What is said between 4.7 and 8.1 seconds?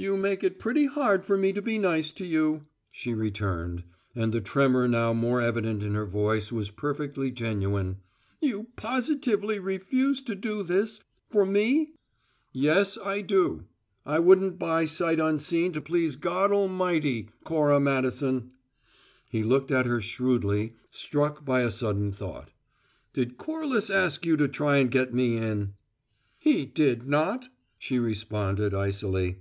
now more evident in her voice was perfectly genuine.